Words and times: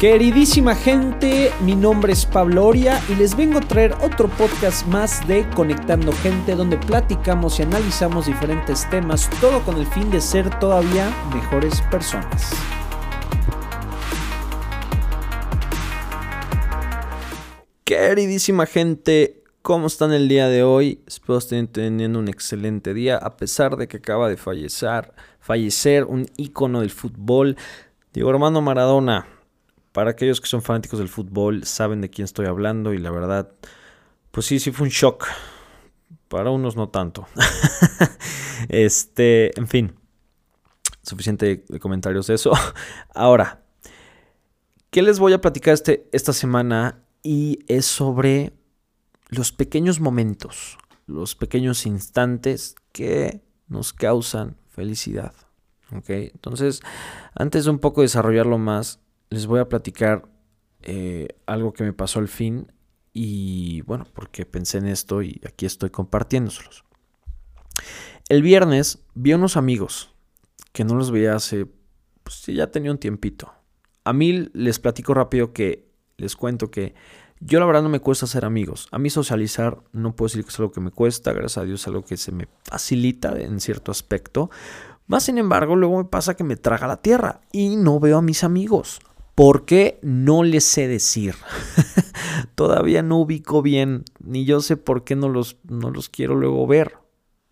Queridísima 0.00 0.74
gente, 0.74 1.52
mi 1.60 1.76
nombre 1.76 2.12
es 2.12 2.26
Pablo 2.26 2.66
Oria 2.66 3.00
y 3.08 3.14
les 3.14 3.36
vengo 3.36 3.58
a 3.58 3.60
traer 3.60 3.94
otro 4.02 4.28
podcast 4.28 4.84
más 4.88 5.26
de 5.28 5.48
Conectando 5.50 6.12
Gente 6.12 6.56
donde 6.56 6.76
platicamos 6.76 7.60
y 7.60 7.62
analizamos 7.62 8.26
diferentes 8.26 8.90
temas, 8.90 9.30
todo 9.40 9.62
con 9.62 9.76
el 9.76 9.86
fin 9.86 10.10
de 10.10 10.20
ser 10.20 10.50
todavía 10.58 11.14
mejores 11.32 11.80
personas. 11.92 12.52
Queridísima 17.84 18.66
gente, 18.66 19.44
¿cómo 19.62 19.86
están 19.86 20.12
el 20.12 20.28
día 20.28 20.48
de 20.48 20.64
hoy? 20.64 21.00
Espero 21.06 21.38
estén 21.38 21.68
teniendo 21.68 22.18
un 22.18 22.26
excelente 22.26 22.94
día 22.94 23.16
a 23.16 23.36
pesar 23.36 23.76
de 23.76 23.86
que 23.86 23.98
acaba 23.98 24.28
de 24.28 24.36
fallecer, 24.36 25.14
fallecer 25.38 26.04
un 26.04 26.26
ícono 26.36 26.80
del 26.80 26.90
fútbol, 26.90 27.56
Diego 28.12 28.30
Armando 28.30 28.60
Maradona 28.60 29.28
para 29.94 30.10
aquellos 30.10 30.40
que 30.40 30.48
son 30.48 30.60
fanáticos 30.60 30.98
del 30.98 31.08
fútbol, 31.08 31.64
saben 31.64 32.00
de 32.00 32.10
quién 32.10 32.24
estoy 32.24 32.46
hablando 32.46 32.92
y 32.92 32.98
la 32.98 33.12
verdad, 33.12 33.52
pues 34.32 34.44
sí, 34.44 34.58
sí 34.58 34.72
fue 34.72 34.88
un 34.88 34.90
shock. 34.90 35.28
Para 36.26 36.50
unos 36.50 36.74
no 36.74 36.88
tanto. 36.88 37.28
este, 38.68 39.56
en 39.56 39.68
fin, 39.68 39.94
suficiente 41.00 41.64
de 41.68 41.78
comentarios 41.78 42.26
de 42.26 42.34
eso. 42.34 42.50
Ahora, 43.14 43.62
¿qué 44.90 45.00
les 45.00 45.20
voy 45.20 45.32
a 45.32 45.40
platicar 45.40 45.74
este, 45.74 46.08
esta 46.10 46.32
semana? 46.32 47.04
Y 47.22 47.60
es 47.68 47.86
sobre 47.86 48.52
los 49.28 49.52
pequeños 49.52 50.00
momentos, 50.00 50.76
los 51.06 51.36
pequeños 51.36 51.86
instantes 51.86 52.74
que 52.90 53.42
nos 53.68 53.92
causan 53.92 54.56
felicidad. 54.70 55.34
¿Ok? 55.96 56.10
Entonces, 56.10 56.80
antes 57.36 57.64
de 57.66 57.70
un 57.70 57.78
poco 57.78 58.02
desarrollarlo 58.02 58.58
más, 58.58 59.03
les 59.30 59.46
voy 59.46 59.60
a 59.60 59.68
platicar 59.68 60.28
eh, 60.82 61.28
algo 61.46 61.72
que 61.72 61.84
me 61.84 61.92
pasó 61.92 62.18
al 62.18 62.28
fin 62.28 62.70
y 63.12 63.80
bueno, 63.82 64.06
porque 64.12 64.44
pensé 64.44 64.78
en 64.78 64.86
esto 64.86 65.22
y 65.22 65.40
aquí 65.46 65.66
estoy 65.66 65.90
compartiéndoselos. 65.90 66.84
El 68.28 68.42
viernes 68.42 69.04
vi 69.14 69.32
a 69.32 69.36
unos 69.36 69.56
amigos 69.56 70.14
que 70.72 70.84
no 70.84 70.94
los 70.94 71.10
veía 71.10 71.36
hace, 71.36 71.66
pues 72.22 72.44
ya 72.46 72.70
tenía 72.70 72.90
un 72.90 72.98
tiempito. 72.98 73.52
A 74.02 74.12
mí 74.12 74.48
les 74.52 74.78
platico 74.78 75.14
rápido 75.14 75.52
que 75.52 75.88
les 76.16 76.36
cuento 76.36 76.70
que 76.70 76.94
yo 77.40 77.60
la 77.60 77.66
verdad 77.66 77.82
no 77.82 77.88
me 77.88 78.00
cuesta 78.00 78.26
hacer 78.26 78.44
amigos. 78.44 78.88
A 78.90 78.98
mí 78.98 79.10
socializar 79.10 79.82
no 79.92 80.16
puedo 80.16 80.28
decir 80.28 80.44
que 80.44 80.50
es 80.50 80.58
algo 80.58 80.72
que 80.72 80.80
me 80.80 80.90
cuesta, 80.90 81.32
gracias 81.32 81.58
a 81.58 81.64
Dios 81.64 81.80
es 81.80 81.88
algo 81.88 82.04
que 82.04 82.16
se 82.16 82.32
me 82.32 82.48
facilita 82.64 83.38
en 83.38 83.60
cierto 83.60 83.92
aspecto. 83.92 84.50
Más 85.06 85.24
sin 85.24 85.38
embargo, 85.38 85.76
luego 85.76 85.98
me 85.98 86.04
pasa 86.04 86.34
que 86.34 86.44
me 86.44 86.56
traga 86.56 86.86
la 86.86 87.02
tierra 87.02 87.42
y 87.52 87.76
no 87.76 88.00
veo 88.00 88.18
a 88.18 88.22
mis 88.22 88.42
amigos. 88.44 89.00
¿Por 89.34 89.64
qué? 89.64 89.98
No 90.02 90.44
les 90.44 90.64
sé 90.64 90.86
decir. 90.86 91.34
Todavía 92.54 93.02
no 93.02 93.18
ubico 93.18 93.62
bien, 93.62 94.04
ni 94.20 94.44
yo 94.44 94.60
sé 94.60 94.76
por 94.76 95.04
qué 95.04 95.16
no 95.16 95.28
los, 95.28 95.58
no 95.64 95.90
los 95.90 96.08
quiero 96.08 96.36
luego 96.36 96.66
ver. 96.66 96.98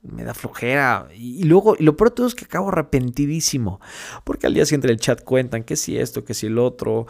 Me 0.03 0.25
da 0.25 0.35
flojera. 0.35 1.09
Y, 1.15 1.45
luego, 1.45 1.77
y 1.79 1.85
lo 1.85 1.97
peor 1.97 2.11
de 2.11 2.17
todo 2.17 2.27
es 2.27 2.35
que 2.35 2.45
acabo 2.45 2.69
arrepentidísimo. 2.69 3.81
Porque 4.25 4.47
al 4.47 4.55
día 4.55 4.67
siguiente 4.67 4.89
en 4.89 4.93
el 4.93 5.01
chat 5.01 5.23
cuentan 5.23 5.65
que 5.65 5.77
si 5.77 5.97
esto, 5.97 6.25
que 6.25 6.35
si 6.35 6.47
el 6.47 6.59
otro. 6.59 7.07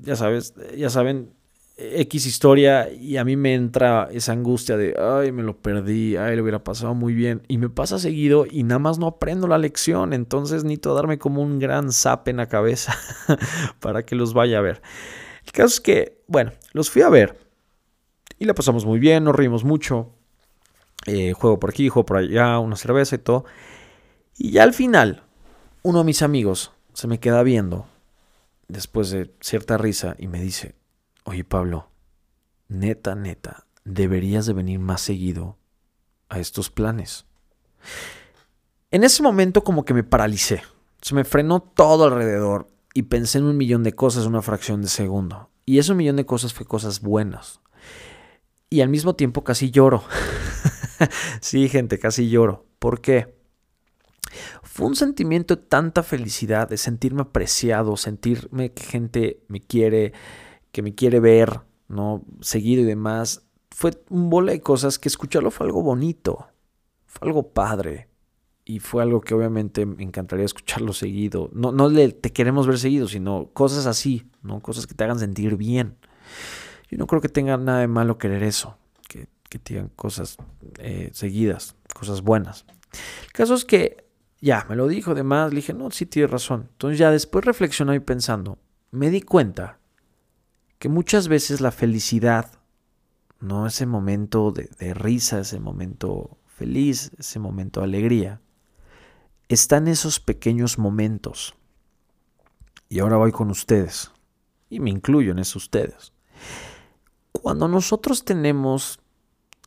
Ya 0.00 0.16
sabes, 0.16 0.54
ya 0.76 0.88
saben, 0.88 1.34
X 1.76 2.26
historia 2.26 2.88
y 2.92 3.16
a 3.16 3.24
mí 3.24 3.36
me 3.36 3.54
entra 3.54 4.08
esa 4.12 4.32
angustia 4.32 4.76
de, 4.76 4.94
ay, 4.96 5.32
me 5.32 5.42
lo 5.42 5.56
perdí, 5.56 6.16
ay, 6.16 6.36
lo 6.36 6.42
hubiera 6.42 6.62
pasado 6.62 6.94
muy 6.94 7.14
bien. 7.14 7.42
Y 7.48 7.58
me 7.58 7.68
pasa 7.68 7.98
seguido 7.98 8.46
y 8.48 8.62
nada 8.62 8.78
más 8.78 8.98
no 8.98 9.08
aprendo 9.08 9.48
la 9.48 9.58
lección, 9.58 10.12
entonces 10.12 10.62
necesito 10.62 10.94
darme 10.94 11.18
como 11.18 11.42
un 11.42 11.58
gran 11.58 11.90
zap 11.90 12.28
en 12.28 12.36
la 12.36 12.48
cabeza 12.48 12.96
para 13.80 14.04
que 14.04 14.14
los 14.14 14.34
vaya 14.34 14.58
a 14.58 14.62
ver. 14.62 14.82
El 15.44 15.52
caso 15.52 15.66
es 15.66 15.80
que, 15.80 16.22
bueno, 16.28 16.52
los 16.72 16.90
fui 16.90 17.02
a 17.02 17.08
ver 17.08 17.38
y 18.38 18.44
la 18.44 18.54
pasamos 18.54 18.84
muy 18.84 19.00
bien, 19.00 19.24
nos 19.24 19.34
reímos 19.34 19.64
mucho. 19.64 20.12
Eh, 21.06 21.32
juego 21.32 21.58
por 21.58 21.70
aquí, 21.70 21.88
juego 21.88 22.06
por 22.06 22.18
allá, 22.18 22.58
una 22.60 22.76
cerveza 22.76 23.16
y 23.16 23.18
todo. 23.18 23.44
Y 24.38 24.52
ya 24.52 24.62
al 24.62 24.74
final, 24.74 25.24
uno 25.82 25.98
de 25.98 26.04
mis 26.04 26.22
amigos 26.22 26.72
se 26.92 27.08
me 27.08 27.18
queda 27.18 27.42
viendo 27.42 27.86
después 28.68 29.10
de 29.10 29.34
cierta 29.40 29.76
risa 29.76 30.14
y 30.18 30.28
me 30.28 30.40
dice, 30.40 30.76
Oye 31.24 31.44
Pablo, 31.44 31.90
neta, 32.68 33.14
neta, 33.14 33.66
deberías 33.84 34.46
de 34.46 34.52
venir 34.52 34.78
más 34.78 35.00
seguido 35.00 35.56
a 36.28 36.38
estos 36.38 36.70
planes. 36.70 37.26
En 38.90 39.04
ese 39.04 39.22
momento 39.22 39.64
como 39.64 39.84
que 39.84 39.94
me 39.94 40.04
paralicé. 40.04 40.62
Se 41.00 41.14
me 41.14 41.24
frenó 41.24 41.60
todo 41.60 42.04
alrededor 42.04 42.68
y 42.94 43.02
pensé 43.02 43.38
en 43.38 43.44
un 43.44 43.56
millón 43.56 43.82
de 43.82 43.92
cosas 43.92 44.24
en 44.24 44.30
una 44.30 44.42
fracción 44.42 44.82
de 44.82 44.88
segundo. 44.88 45.50
Y 45.66 45.78
ese 45.78 45.94
millón 45.94 46.16
de 46.16 46.26
cosas 46.26 46.54
fue 46.54 46.66
cosas 46.66 47.00
buenas. 47.00 47.60
Y 48.70 48.80
al 48.80 48.88
mismo 48.88 49.14
tiempo 49.14 49.44
casi 49.44 49.70
lloro. 49.70 50.04
sí, 51.40 51.68
gente, 51.68 51.98
casi 51.98 52.28
lloro. 52.28 52.66
¿Por 52.78 53.00
qué? 53.00 53.34
Fue 54.62 54.86
un 54.86 54.96
sentimiento 54.96 55.56
de 55.56 55.62
tanta 55.62 56.02
felicidad, 56.02 56.68
de 56.68 56.76
sentirme 56.76 57.22
apreciado, 57.22 57.96
sentirme 57.96 58.72
que 58.72 58.82
gente 58.82 59.40
me 59.48 59.60
quiere, 59.60 60.12
que 60.74 60.82
me 60.82 60.92
quiere 60.92 61.20
ver, 61.20 61.60
¿no? 61.86 62.24
Seguido 62.40 62.82
y 62.82 62.84
demás. 62.84 63.46
Fue 63.70 63.92
un 64.10 64.28
bola 64.28 64.50
de 64.50 64.60
cosas 64.60 64.98
que 64.98 65.08
escucharlo 65.08 65.52
fue 65.52 65.66
algo 65.66 65.82
bonito, 65.82 66.48
fue 67.06 67.28
algo 67.28 67.52
padre. 67.52 68.08
Y 68.64 68.80
fue 68.80 69.02
algo 69.02 69.20
que 69.20 69.34
obviamente 69.34 69.86
me 69.86 70.02
encantaría 70.02 70.44
escucharlo 70.44 70.92
seguido. 70.92 71.48
No, 71.52 71.70
no 71.70 71.88
le, 71.88 72.10
te 72.10 72.32
queremos 72.32 72.66
ver 72.66 72.78
seguido, 72.78 73.06
sino 73.06 73.50
cosas 73.52 73.86
así, 73.86 74.26
¿no? 74.42 74.60
Cosas 74.60 74.86
que 74.86 74.94
te 74.94 75.04
hagan 75.04 75.18
sentir 75.18 75.56
bien. 75.56 75.96
Yo 76.90 76.98
no 76.98 77.06
creo 77.06 77.20
que 77.20 77.28
tenga 77.28 77.56
nada 77.56 77.80
de 77.80 77.88
malo 77.88 78.18
querer 78.18 78.42
eso, 78.42 78.76
que, 79.08 79.28
que 79.48 79.58
te 79.60 79.74
digan 79.74 79.90
cosas 79.94 80.38
eh, 80.78 81.10
seguidas, 81.12 81.76
cosas 81.94 82.22
buenas. 82.22 82.64
El 83.26 83.32
caso 83.32 83.54
es 83.54 83.64
que 83.64 84.08
ya, 84.40 84.66
me 84.68 84.74
lo 84.74 84.88
dijo, 84.88 85.12
además, 85.12 85.50
le 85.50 85.56
dije, 85.56 85.72
no, 85.72 85.90
sí 85.92 86.06
tienes 86.06 86.32
razón. 86.32 86.68
Entonces 86.72 86.98
ya 86.98 87.12
después 87.12 87.44
reflexionando 87.44 87.96
y 87.96 88.00
pensando, 88.00 88.58
me 88.90 89.10
di 89.10 89.20
cuenta 89.20 89.78
que 90.78 90.88
muchas 90.88 91.28
veces 91.28 91.60
la 91.60 91.70
felicidad, 91.70 92.52
¿no? 93.40 93.66
Ese 93.66 93.86
momento 93.86 94.52
de, 94.52 94.94
risa, 94.94 95.40
ese 95.40 95.60
momento 95.60 96.38
feliz, 96.46 97.12
ese 97.18 97.38
momento 97.38 97.80
de 97.80 97.84
alegría, 97.84 98.40
está 99.48 99.78
en 99.78 99.88
esos 99.88 100.20
pequeños 100.20 100.78
momentos. 100.78 101.54
Y 102.88 103.00
ahora 103.00 103.16
voy 103.16 103.32
con 103.32 103.50
ustedes, 103.50 104.10
y 104.70 104.80
me 104.80 104.90
incluyo 104.90 105.32
en 105.32 105.38
eso 105.38 105.58
ustedes. 105.58 106.12
Cuando 107.32 107.68
nosotros 107.68 108.24
tenemos 108.24 109.00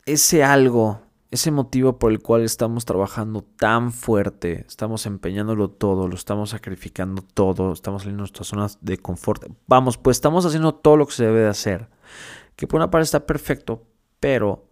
ese 0.06 0.42
algo 0.42 1.02
ese 1.30 1.50
motivo 1.50 1.98
por 1.98 2.10
el 2.10 2.20
cual 2.20 2.42
estamos 2.42 2.84
trabajando 2.84 3.42
tan 3.42 3.92
fuerte, 3.92 4.64
estamos 4.66 5.04
empeñándolo 5.04 5.70
todo, 5.70 6.08
lo 6.08 6.14
estamos 6.14 6.50
sacrificando 6.50 7.22
todo, 7.22 7.72
estamos 7.72 8.02
saliendo 8.02 8.20
de 8.20 8.22
nuestras 8.22 8.48
zonas 8.48 8.78
de 8.80 8.96
confort. 8.98 9.44
Vamos, 9.66 9.98
pues 9.98 10.16
estamos 10.16 10.46
haciendo 10.46 10.74
todo 10.74 10.96
lo 10.96 11.06
que 11.06 11.12
se 11.12 11.26
debe 11.26 11.40
de 11.40 11.48
hacer. 11.48 11.90
Que 12.56 12.66
por 12.66 12.78
una 12.78 12.90
parte 12.90 13.04
está 13.04 13.26
perfecto, 13.26 13.86
pero 14.20 14.68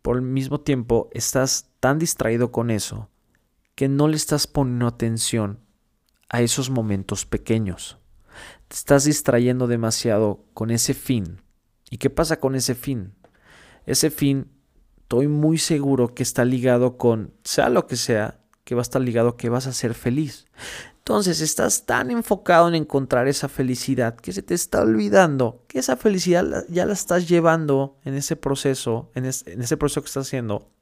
por 0.00 0.16
el 0.16 0.22
mismo 0.22 0.60
tiempo 0.60 1.10
estás 1.12 1.70
tan 1.80 1.98
distraído 1.98 2.50
con 2.52 2.70
eso 2.70 3.10
que 3.74 3.88
no 3.88 4.08
le 4.08 4.16
estás 4.16 4.46
poniendo 4.46 4.86
atención 4.86 5.60
a 6.30 6.40
esos 6.40 6.70
momentos 6.70 7.26
pequeños. 7.26 7.98
Te 8.68 8.76
estás 8.76 9.04
distrayendo 9.04 9.66
demasiado 9.66 10.44
con 10.54 10.70
ese 10.70 10.94
fin. 10.94 11.42
¿Y 11.90 11.98
qué 11.98 12.08
pasa 12.08 12.40
con 12.40 12.54
ese 12.54 12.74
fin? 12.74 13.14
Ese 13.84 14.10
fin 14.10 14.50
estoy 15.06 15.28
muy 15.28 15.56
seguro 15.56 16.14
que 16.14 16.24
está 16.24 16.44
ligado 16.44 16.96
con, 16.96 17.32
sea 17.44 17.68
lo 17.68 17.86
que 17.86 17.94
sea, 17.94 18.40
que 18.64 18.74
va 18.74 18.80
a 18.80 18.82
estar 18.82 19.00
ligado 19.00 19.36
que 19.36 19.48
vas 19.48 19.68
a 19.68 19.72
ser 19.72 19.94
feliz. 19.94 20.46
Entonces 20.98 21.40
estás 21.40 21.86
tan 21.86 22.10
enfocado 22.10 22.66
en 22.66 22.74
encontrar 22.74 23.28
esa 23.28 23.48
felicidad 23.48 24.16
que 24.16 24.32
se 24.32 24.42
te 24.42 24.54
está 24.54 24.82
olvidando 24.82 25.62
que 25.68 25.78
esa 25.78 25.96
felicidad 25.96 26.64
ya 26.68 26.86
la 26.86 26.92
estás 26.92 27.28
llevando 27.28 28.00
en 28.04 28.14
ese 28.14 28.34
proceso, 28.34 29.12
en, 29.14 29.26
ese 29.26 29.76
proceso 29.76 30.02
que 30.02 30.06
estás 30.06 30.26
haciendo. 30.26 30.72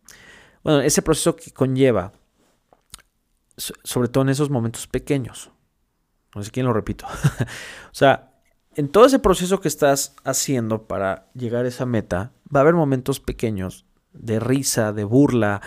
Bueno, 0.63 0.81
ese 0.81 1.03
proceso 1.03 1.37
que 1.37 1.51
conlleva, 1.51 2.15
sobre 3.59 4.09
todo 4.09 4.25
en 4.25 4.31
esos 4.31 4.49
momentos 4.49 4.87
pequeños. 4.87 5.51
No 6.35 6.43
sé 6.43 6.51
quién 6.51 6.65
lo 6.65 6.73
repito. 6.73 7.05
o 7.93 7.93
sea, 7.95 8.33
en 8.75 8.89
todo 8.89 9.05
ese 9.05 9.19
proceso 9.19 9.61
que 9.61 9.69
estás 9.69 10.17
haciendo 10.25 10.87
para 10.87 11.31
llegar 11.35 11.67
a 11.67 11.69
esa 11.69 11.85
meta, 11.85 12.33
va 12.45 12.61
a 12.61 12.63
haber 12.63 12.75
momentos 12.75 13.21
pequeños 13.21 13.85
de 14.15 14.41
risa, 14.41 14.93
de 14.93 15.05
burla, 15.05 15.61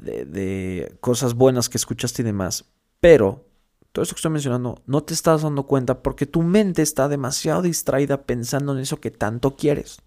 de, 0.00 0.96
cosas 1.00 1.34
buenas 1.34 1.68
que 1.68 1.78
escuchaste 1.78 2.22
y 2.22 2.24
demás. 2.24 2.64
Pero 3.00 3.46
todo 3.92 4.04
eso 4.04 4.14
que 4.14 4.18
estoy 4.18 4.30
mencionando 4.30 4.82
no 4.86 5.02
te 5.02 5.12
estás 5.12 5.42
dando 5.42 5.66
cuenta 5.66 6.02
porque 6.02 6.26
tu 6.26 6.42
mente 6.42 6.82
está 6.82 7.08
demasiado 7.08 7.62
distraída 7.62 8.22
pensando 8.22 8.72
en 8.72 8.78
eso 8.78 9.00
que 9.00 9.10
tanto 9.10 9.56
quieres. 9.56 10.00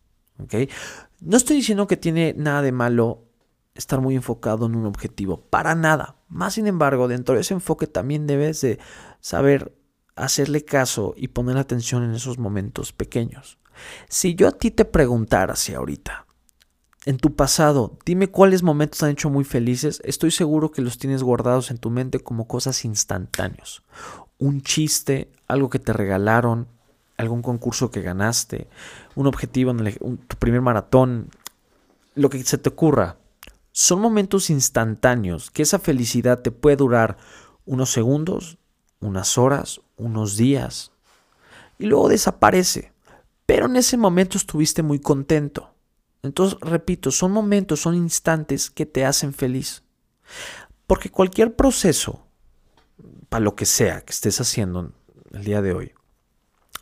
No 1.19 1.37
estoy 1.37 1.57
diciendo 1.57 1.87
que 1.87 1.97
tiene 1.97 2.33
nada 2.37 2.61
de 2.61 2.71
malo 2.71 3.25
estar 3.73 3.99
muy 3.99 4.15
enfocado 4.15 4.65
en 4.65 4.75
un 4.75 4.85
objetivo, 4.85 5.41
para 5.49 5.75
nada. 5.75 6.15
Más 6.29 6.53
sin 6.53 6.67
embargo, 6.67 7.07
dentro 7.07 7.35
de 7.35 7.41
ese 7.41 7.53
enfoque 7.53 7.87
también 7.87 8.25
debes 8.25 8.61
de 8.61 8.79
saber 9.19 9.77
hacerle 10.15 10.63
caso 10.63 11.13
y 11.17 11.27
poner 11.27 11.57
atención 11.57 12.03
en 12.03 12.13
esos 12.13 12.39
momentos 12.39 12.93
pequeños. 12.93 13.59
Si 14.07 14.35
yo 14.35 14.47
a 14.47 14.51
ti 14.51 14.71
te 14.71 14.85
preguntara 14.85 15.55
si 15.57 15.73
ahorita, 15.73 16.24
en 17.05 17.17
tu 17.17 17.35
pasado, 17.35 17.97
dime 18.03 18.29
cuáles 18.29 18.63
momentos 18.63 19.03
han 19.03 19.11
hecho 19.11 19.29
muy 19.29 19.43
felices, 19.43 20.01
estoy 20.03 20.31
seguro 20.31 20.71
que 20.71 20.81
los 20.81 20.97
tienes 20.97 21.21
guardados 21.21 21.69
en 21.69 21.77
tu 21.77 21.91
mente 21.91 22.19
como 22.19 22.47
cosas 22.47 22.83
instantáneas. 22.83 23.83
Un 24.39 24.61
chiste, 24.61 25.31
algo 25.47 25.69
que 25.69 25.77
te 25.77 25.93
regalaron, 25.93 26.67
algún 27.17 27.43
concurso 27.43 27.91
que 27.91 28.01
ganaste, 28.01 28.67
un 29.13 29.27
objetivo 29.27 29.71
en 29.71 30.17
tu 30.17 30.35
primer 30.37 30.61
maratón, 30.61 31.29
lo 32.15 32.29
que 32.29 32.43
se 32.43 32.57
te 32.57 32.69
ocurra. 32.69 33.17
Son 33.71 34.01
momentos 34.01 34.49
instantáneos 34.49 35.51
que 35.51 35.61
esa 35.61 35.77
felicidad 35.77 36.41
te 36.41 36.49
puede 36.49 36.77
durar 36.77 37.17
unos 37.65 37.91
segundos, 37.91 38.57
unas 38.99 39.37
horas, 39.37 39.79
unos 39.95 40.37
días, 40.37 40.91
y 41.77 41.85
luego 41.85 42.09
desaparece. 42.09 42.93
Pero 43.45 43.67
en 43.67 43.75
ese 43.75 43.95
momento 43.95 44.39
estuviste 44.39 44.81
muy 44.81 44.99
contento. 44.99 45.74
Entonces, 46.25 46.59
repito, 46.61 47.11
son 47.11 47.31
momentos, 47.31 47.81
son 47.81 47.95
instantes 47.95 48.69
que 48.69 48.85
te 48.85 49.05
hacen 49.05 49.33
feliz. 49.33 49.83
Porque 50.87 51.09
cualquier 51.09 51.55
proceso, 51.55 52.27
para 53.29 53.43
lo 53.43 53.55
que 53.55 53.65
sea 53.65 54.01
que 54.01 54.11
estés 54.11 54.39
haciendo 54.41 54.91
el 55.31 55.43
día 55.43 55.61
de 55.61 55.73
hoy, 55.73 55.93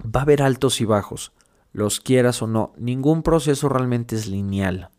va 0.04 0.22
a 0.22 0.24
haber 0.24 0.42
altos 0.42 0.82
y 0.82 0.86
bajos, 0.86 1.32
los 1.72 2.00
quieras 2.00 2.42
o 2.42 2.48
no. 2.48 2.74
Ningún 2.78 3.24
proceso 3.24 3.70
realmente 3.70 4.16
es 4.16 4.28
lineal. 4.28 4.90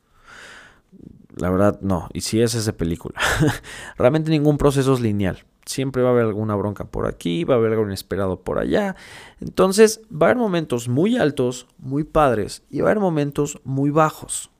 La 1.36 1.50
verdad, 1.50 1.80
no. 1.80 2.08
Y 2.12 2.20
si 2.20 2.40
es 2.40 2.54
esa 2.54 2.72
película. 2.72 3.18
realmente 3.96 4.30
ningún 4.30 4.58
proceso 4.58 4.94
es 4.94 5.00
lineal. 5.00 5.44
Siempre 5.66 6.02
va 6.02 6.10
a 6.10 6.12
haber 6.12 6.26
alguna 6.26 6.54
bronca 6.56 6.84
por 6.84 7.06
aquí, 7.06 7.44
va 7.44 7.54
a 7.54 7.58
haber 7.58 7.72
algo 7.72 7.84
inesperado 7.84 8.40
por 8.40 8.58
allá. 8.58 8.96
Entonces, 9.40 10.02
va 10.10 10.26
a 10.26 10.30
haber 10.30 10.36
momentos 10.36 10.88
muy 10.88 11.16
altos, 11.16 11.66
muy 11.78 12.04
padres, 12.04 12.62
y 12.70 12.80
va 12.80 12.88
a 12.88 12.90
haber 12.90 13.00
momentos 13.00 13.60
muy 13.64 13.90
bajos. 13.90 14.50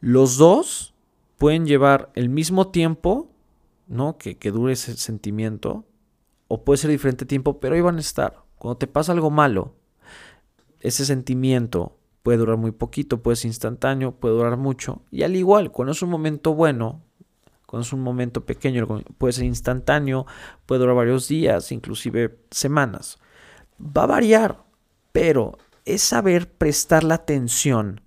Los 0.00 0.36
dos 0.36 0.94
pueden 1.38 1.66
llevar 1.66 2.10
el 2.14 2.28
mismo 2.28 2.68
tiempo, 2.68 3.30
¿no? 3.86 4.18
Que, 4.18 4.36
que 4.36 4.50
dure 4.50 4.74
ese 4.74 4.96
sentimiento, 4.96 5.84
o 6.48 6.64
puede 6.64 6.78
ser 6.78 6.90
diferente 6.90 7.24
tiempo, 7.24 7.60
pero 7.60 7.74
ahí 7.74 7.80
van 7.80 7.96
a 7.96 8.00
estar. 8.00 8.42
Cuando 8.58 8.76
te 8.76 8.86
pasa 8.86 9.12
algo 9.12 9.30
malo, 9.30 9.74
ese 10.80 11.04
sentimiento 11.06 11.96
puede 12.22 12.38
durar 12.38 12.56
muy 12.56 12.72
poquito, 12.72 13.22
puede 13.22 13.36
ser 13.36 13.48
instantáneo, 13.48 14.12
puede 14.12 14.34
durar 14.34 14.56
mucho. 14.56 15.02
Y 15.10 15.22
al 15.22 15.36
igual, 15.36 15.72
cuando 15.72 15.92
es 15.92 16.02
un 16.02 16.10
momento 16.10 16.54
bueno, 16.54 17.02
cuando 17.70 17.86
es 17.86 17.92
un 17.92 18.00
momento 18.00 18.44
pequeño, 18.44 18.84
puede 19.16 19.32
ser 19.32 19.44
instantáneo, 19.44 20.26
puede 20.66 20.80
durar 20.80 20.96
varios 20.96 21.28
días, 21.28 21.70
inclusive 21.70 22.36
semanas. 22.50 23.20
Va 23.80 24.02
a 24.02 24.06
variar, 24.06 24.64
pero 25.12 25.56
es 25.84 26.02
saber 26.02 26.50
prestar 26.50 27.04
la 27.04 27.14
atención 27.14 28.00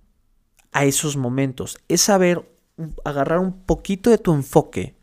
a 0.72 0.84
esos 0.84 1.16
momentos, 1.16 1.78
es 1.88 2.02
saber 2.02 2.46
agarrar 3.06 3.38
un 3.38 3.64
poquito 3.64 4.10
de 4.10 4.18
tu 4.18 4.34
enfoque 4.34 4.98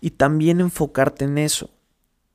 y 0.00 0.12
también 0.12 0.62
enfocarte 0.62 1.26
en 1.26 1.36
eso 1.36 1.68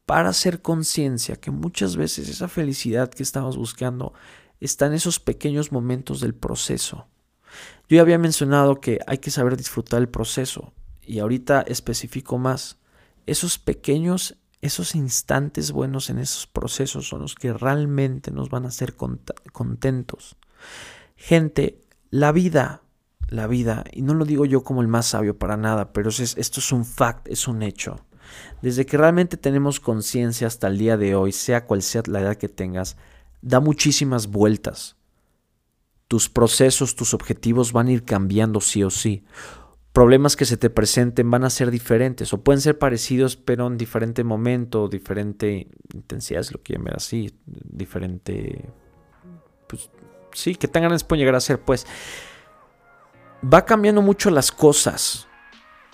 para 0.05 0.29
hacer 0.29 0.61
conciencia 0.61 1.37
que 1.37 1.49
muchas 1.49 1.95
veces 1.97 2.29
esa 2.29 2.47
felicidad 2.47 3.09
que 3.09 3.23
estamos 3.23 3.57
buscando 3.57 4.13
está 4.59 4.85
en 4.85 4.93
esos 4.93 5.19
pequeños 5.19 5.71
momentos 5.71 6.19
del 6.19 6.35
proceso. 6.35 7.07
Yo 7.89 7.95
ya 7.95 8.01
había 8.01 8.19
mencionado 8.19 8.79
que 8.79 8.99
hay 9.07 9.17
que 9.17 9.31
saber 9.31 9.57
disfrutar 9.57 9.99
el 9.99 10.09
proceso 10.09 10.71
y 11.05 11.19
ahorita 11.19 11.61
especifico 11.61 12.37
más. 12.37 12.77
Esos 13.25 13.57
pequeños, 13.57 14.37
esos 14.61 14.95
instantes 14.95 15.71
buenos 15.71 16.09
en 16.09 16.19
esos 16.19 16.47
procesos 16.47 17.07
son 17.07 17.21
los 17.21 17.35
que 17.35 17.53
realmente 17.53 18.31
nos 18.31 18.49
van 18.49 18.65
a 18.65 18.69
hacer 18.69 18.95
contentos. 18.95 20.37
Gente, 21.15 21.83
la 22.09 22.31
vida, 22.31 22.81
la 23.27 23.47
vida, 23.47 23.83
y 23.91 24.01
no 24.01 24.13
lo 24.13 24.25
digo 24.25 24.45
yo 24.45 24.63
como 24.63 24.81
el 24.81 24.87
más 24.87 25.07
sabio 25.07 25.37
para 25.37 25.57
nada, 25.57 25.93
pero 25.93 26.09
esto 26.09 26.59
es 26.59 26.71
un 26.71 26.85
fact, 26.85 27.27
es 27.27 27.47
un 27.47 27.63
hecho. 27.63 28.05
Desde 28.61 28.85
que 28.85 28.97
realmente 28.97 29.37
tenemos 29.37 29.79
conciencia 29.79 30.47
hasta 30.47 30.67
el 30.67 30.77
día 30.77 30.97
de 30.97 31.15
hoy, 31.15 31.31
sea 31.31 31.65
cual 31.65 31.81
sea 31.81 32.03
la 32.07 32.21
edad 32.21 32.37
que 32.37 32.49
tengas, 32.49 32.97
da 33.41 33.59
muchísimas 33.59 34.27
vueltas. 34.27 34.95
Tus 36.07 36.29
procesos, 36.29 36.95
tus 36.95 37.13
objetivos 37.13 37.71
van 37.71 37.87
a 37.87 37.91
ir 37.91 38.03
cambiando 38.03 38.61
sí 38.61 38.83
o 38.83 38.89
sí. 38.89 39.23
Problemas 39.95 40.35
que 40.35 40.43
se 40.43 40.57
te 40.57 40.69
presenten 40.69 41.31
van 41.31 41.45
a 41.45 41.49
ser 41.49 41.71
diferentes 41.71 42.33
o 42.33 42.43
pueden 42.43 42.59
ser 42.59 42.77
parecidos 42.77 43.37
pero 43.37 43.65
en 43.67 43.77
diferente 43.77 44.25
momento, 44.25 44.89
diferente 44.89 45.69
intensidad, 45.93 46.41
es 46.41 46.51
lo 46.51 46.61
que 46.61 46.77
ver 46.77 46.97
así, 46.97 47.33
diferente... 47.45 48.69
Pues 49.69 49.89
sí, 50.33 50.55
que 50.55 50.67
tan 50.67 50.81
grandes 50.81 51.05
pueden 51.05 51.21
llegar 51.21 51.35
a 51.35 51.39
ser, 51.39 51.61
pues 51.61 51.87
va 53.41 53.63
cambiando 53.63 54.01
mucho 54.01 54.29
las 54.31 54.51
cosas. 54.51 55.29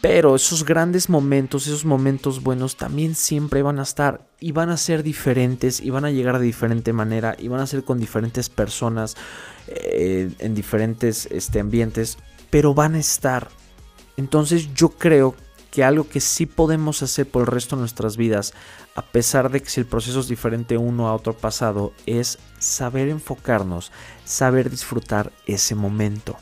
Pero 0.01 0.36
esos 0.36 0.65
grandes 0.65 1.07
momentos, 1.07 1.68
esos 1.68 1.86
momentos 1.86 2.42
buenos 2.42 2.77
también 2.77 3.13
siempre 3.13 3.62
van 3.62 3.77
a 3.77 3.83
estar 3.83 4.27
y 4.39 4.51
van 4.51 4.71
a 4.71 4.77
ser 4.77 5.03
diferentes 5.03 5.80
y 5.80 5.92
van 5.92 6.06
a 6.06 6.09
llegar 6.09 6.39
de 6.39 6.45
diferente 6.45 6.92
manera 6.92 7.36
y 7.38 7.50
van 7.50 7.59
a 7.59 7.68
ser 7.68 7.83
con 7.83 8.00
diferentes 8.00 8.50
personas 8.50 9.15
eh, 9.68 10.31
en 10.39 10.56
diferentes 10.56 11.27
este, 11.27 11.59
ambientes, 11.59 12.18
pero 12.50 12.74
van 12.74 12.95
a 12.95 13.00
estar. 13.00 13.60
Entonces 14.17 14.73
yo 14.73 14.89
creo 14.89 15.35
que 15.71 15.83
algo 15.85 16.07
que 16.07 16.19
sí 16.19 16.45
podemos 16.45 17.01
hacer 17.01 17.27
por 17.29 17.41
el 17.41 17.47
resto 17.47 17.75
de 17.75 17.81
nuestras 17.81 18.17
vidas, 18.17 18.53
a 18.93 19.01
pesar 19.03 19.49
de 19.49 19.61
que 19.61 19.69
si 19.69 19.79
el 19.79 19.85
proceso 19.85 20.19
es 20.19 20.27
diferente 20.27 20.77
uno 20.77 21.07
a 21.07 21.15
otro 21.15 21.33
pasado, 21.33 21.93
es 22.05 22.39
saber 22.59 23.07
enfocarnos, 23.07 23.91
saber 24.25 24.69
disfrutar 24.69 25.31
ese 25.45 25.75
momento. 25.75 26.35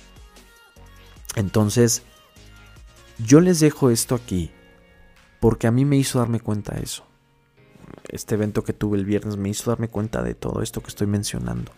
Entonces, 1.35 2.01
yo 3.19 3.39
les 3.39 3.59
dejo 3.59 3.91
esto 3.91 4.15
aquí 4.15 4.51
porque 5.39 5.67
a 5.67 5.71
mí 5.71 5.85
me 5.85 5.97
hizo 5.97 6.19
darme 6.19 6.39
cuenta 6.39 6.75
de 6.75 6.83
eso. 6.83 7.05
Este 8.07 8.35
evento 8.35 8.63
que 8.63 8.73
tuve 8.73 8.97
el 8.97 9.05
viernes 9.05 9.37
me 9.37 9.49
hizo 9.49 9.69
darme 9.69 9.89
cuenta 9.89 10.23
de 10.23 10.33
todo 10.33 10.61
esto 10.61 10.81
que 10.81 10.89
estoy 10.89 11.07
mencionando. 11.07 11.71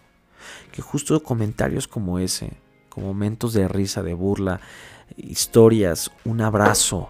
Que 0.71 0.81
justo 0.81 1.21
comentarios 1.21 1.87
como 1.87 2.17
ese, 2.17 2.53
como 2.89 3.07
momentos 3.07 3.53
de 3.53 3.67
risa, 3.67 4.01
de 4.03 4.13
burla, 4.13 4.61
historias, 5.29 6.12
un 6.25 6.41
abrazo, 6.41 7.09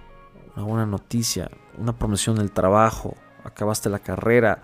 una 0.56 0.66
buena 0.66 0.86
noticia, 0.86 1.50
una 1.78 1.98
promoción 1.98 2.36
del 2.36 2.52
trabajo, 2.52 3.16
acabaste 3.44 3.90
la 3.90 4.00
carrera, 4.00 4.64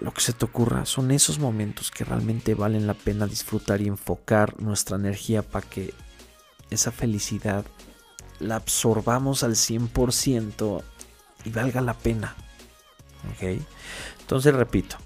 lo 0.00 0.12
que 0.12 0.20
se 0.20 0.32
te 0.32 0.44
ocurra, 0.44 0.86
son 0.86 1.10
esos 1.10 1.38
momentos 1.38 1.90
que 1.90 2.04
realmente 2.04 2.54
valen 2.54 2.86
la 2.86 2.94
pena 2.94 3.26
disfrutar 3.26 3.80
y 3.80 3.88
enfocar 3.88 4.60
nuestra 4.60 4.96
energía 4.96 5.42
para 5.42 5.68
que 5.68 5.92
esa 6.70 6.92
felicidad 6.92 7.64
la 8.38 8.56
absorbamos 8.56 9.42
al 9.42 9.52
100% 9.52 10.82
y 11.44 11.50
valga 11.50 11.80
la 11.80 11.94
pena. 11.94 12.34
¿Ok? 13.32 13.60
Entonces 14.20 14.54
repito, 14.54 14.96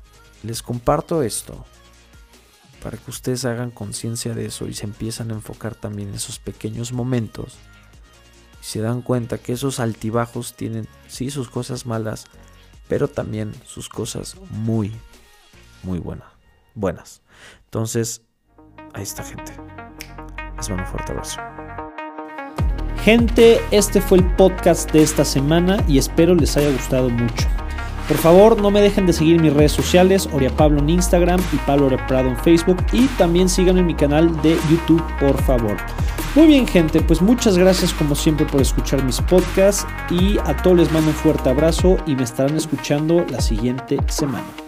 les 0.43 0.63
comparto 0.63 1.23
esto 1.23 1.65
para 2.87 2.99
que 2.99 3.11
ustedes 3.11 3.45
hagan 3.45 3.73
conciencia 3.73 4.33
de 4.33 4.47
eso 4.47 4.69
y 4.69 4.73
se 4.73 4.85
empiezan 4.85 5.33
a 5.33 5.35
enfocar 5.35 5.75
también 5.75 6.11
en 6.11 6.15
esos 6.15 6.39
pequeños 6.39 6.93
momentos. 6.93 7.57
Y 8.63 8.65
se 8.65 8.81
dan 8.81 9.03
cuenta 9.03 9.39
que 9.39 9.55
esos 9.55 9.81
altibajos 9.81 10.55
tienen, 10.55 10.87
sí, 11.09 11.33
sus 11.33 11.51
cosas 11.51 11.85
malas, 11.85 12.27
pero 12.87 13.09
también 13.09 13.53
sus 13.65 13.89
cosas 13.89 14.37
muy, 14.51 14.93
muy 15.83 15.99
buenas. 15.99 16.29
buenas. 16.77 17.23
Entonces, 17.65 18.23
ahí 18.95 19.03
está 19.03 19.25
gente. 19.25 19.51
Les 20.57 20.69
mando 20.69 20.85
un 20.85 20.89
fuerte 20.89 21.11
abrazo. 21.11 21.41
Gente, 23.03 23.61
este 23.73 24.01
fue 24.01 24.19
el 24.19 24.37
podcast 24.37 24.93
de 24.93 25.03
esta 25.03 25.25
semana 25.25 25.85
y 25.89 25.99
espero 25.99 26.37
les 26.37 26.57
haya 26.57 26.71
gustado 26.71 27.09
mucho. 27.09 27.49
Por 28.09 28.19
favor, 28.19 28.61
no 28.61 28.71
me 28.71 28.81
dejen 28.81 29.07
de 29.07 29.13
seguir 29.13 29.41
mis 29.41 29.53
redes 29.53 29.73
sociales, 29.73 30.29
Oria 30.33 30.51
Pablo 30.51 30.79
en 30.79 30.91
Instagram 30.91 31.41
y 31.53 31.57
Pablo 31.57 31.89
Prado 32.07 32.29
en 32.29 32.37
Facebook. 32.37 32.79
Y 32.93 33.07
también 33.19 33.49
sigan 33.49 33.79
en 33.79 33.87
mi 33.87 33.95
canal 33.95 34.41
de 34.43 34.57
YouTube, 34.71 35.03
por 35.19 35.41
favor. 35.43 35.77
Muy 36.37 36.47
bien, 36.47 36.69
gente, 36.69 37.01
pues 37.01 37.21
muchas 37.21 37.59
gracias 37.59 37.93
como 37.95 38.15
siempre 38.15 38.47
por 38.47 38.61
escuchar 38.61 39.03
mis 39.03 39.21
podcasts. 39.23 39.87
Y 40.11 40.39
a 40.39 40.55
todos 40.63 40.77
les 40.77 40.93
mando 40.93 41.09
un 41.09 41.17
fuerte 41.17 41.49
abrazo 41.49 41.97
y 42.07 42.15
me 42.15 42.23
estarán 42.23 42.57
escuchando 42.57 43.25
la 43.29 43.41
siguiente 43.41 43.99
semana. 44.07 44.66